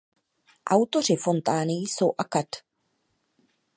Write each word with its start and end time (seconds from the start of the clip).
Autoři 0.71 1.15
fontány 1.15 1.73
jsou 1.73 2.13
akad. 2.17 2.45